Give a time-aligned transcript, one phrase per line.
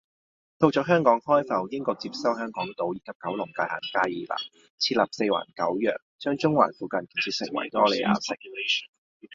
[0.57, 4.35] 到咗香港開埠，英國接收香港島以及九龍界限街以南，
[4.79, 8.35] 設立四環九約，將中環附近建設成維多利亞城